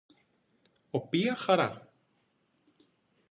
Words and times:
Οποία 0.91 1.35
χαρά! 1.35 1.91